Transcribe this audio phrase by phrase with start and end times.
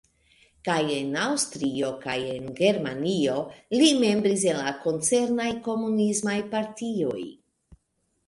[0.67, 3.35] Kaj en Aŭstrio kaj en Germanio
[3.81, 7.21] li membris en la koncernaj Komunismaj Partioj.